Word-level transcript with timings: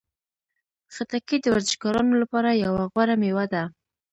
خټکی 0.93 1.37
د 1.41 1.45
ورزشکارانو 1.53 2.13
لپاره 2.23 2.49
یوه 2.63 2.83
غوره 2.91 3.15
میوه 3.21 3.45
ده. 3.53 3.63